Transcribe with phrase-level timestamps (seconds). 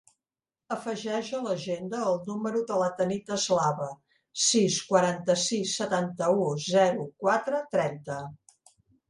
[0.75, 3.91] Afegeix a l'agenda el número de la Tanit Eslava:
[4.45, 8.19] sis, quaranta-sis, setanta-u, zero, quatre, trenta.